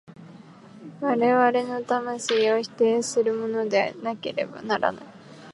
[0.99, 5.03] 我々の魂を否定するものでなければならない。